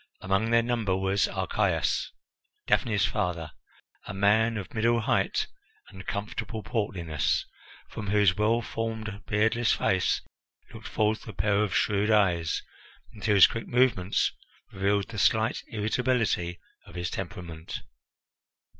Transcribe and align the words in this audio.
Among 0.21 0.49
their 0.49 0.63
number 0.63 0.97
was 0.97 1.27
Archias, 1.27 2.11
Daphne's 2.65 3.05
father, 3.05 3.51
a 4.07 4.15
man 4.15 4.57
of 4.57 4.73
middle 4.73 5.01
height 5.01 5.45
and 5.89 6.07
comfortable 6.07 6.63
portliness, 6.63 7.45
from 7.87 8.07
whose 8.07 8.35
well 8.35 8.63
formed, 8.63 9.21
beardless 9.27 9.73
face 9.73 10.23
looked 10.73 10.87
forth 10.87 11.27
a 11.27 11.33
pair 11.33 11.61
of 11.63 11.75
shrewd 11.75 12.09
eyes, 12.09 12.63
and 13.13 13.23
whose 13.23 13.45
quick 13.45 13.67
movements 13.67 14.31
revealed 14.71 15.07
the 15.09 15.19
slight 15.19 15.61
irritability 15.67 16.59
of 16.87 16.95
his 16.95 17.11
temperament. 17.11 17.83